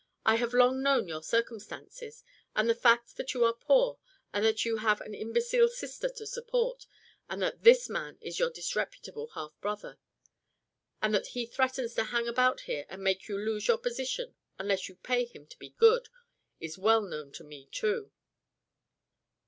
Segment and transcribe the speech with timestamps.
[0.25, 2.23] I have long known your circumstances,
[2.55, 3.99] and the fact that you are poor,
[4.33, 6.87] and that you have an imbecile sister to support,
[7.29, 9.99] and that this man is your disreputable half brother.
[11.03, 14.89] And that he threatens to hang about here and make you lose your position unless
[14.89, 16.09] you pay him to be good,
[16.59, 18.11] is well known to me, too.